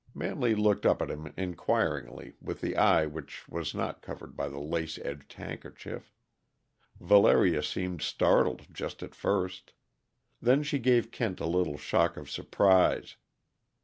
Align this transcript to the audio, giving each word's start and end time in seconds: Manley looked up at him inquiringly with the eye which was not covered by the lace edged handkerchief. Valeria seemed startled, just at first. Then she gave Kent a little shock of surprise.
Manley 0.15 0.55
looked 0.55 0.83
up 0.83 1.03
at 1.03 1.11
him 1.11 1.31
inquiringly 1.37 2.33
with 2.41 2.59
the 2.61 2.75
eye 2.75 3.05
which 3.05 3.47
was 3.47 3.75
not 3.75 4.01
covered 4.01 4.35
by 4.35 4.47
the 4.47 4.57
lace 4.57 4.97
edged 5.05 5.31
handkerchief. 5.33 6.11
Valeria 6.99 7.61
seemed 7.61 8.01
startled, 8.01 8.65
just 8.73 9.03
at 9.03 9.13
first. 9.13 9.73
Then 10.41 10.63
she 10.63 10.79
gave 10.79 11.11
Kent 11.11 11.39
a 11.39 11.45
little 11.45 11.77
shock 11.77 12.17
of 12.17 12.31
surprise. 12.31 13.17